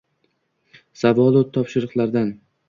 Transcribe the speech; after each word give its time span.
savolu 1.01 1.45
topildiqlaridan. 1.59 2.35